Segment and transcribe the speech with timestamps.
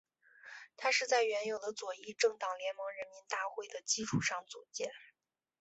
[0.77, 4.89] 它是在原有的左翼政党联盟人民大会的基础上组建。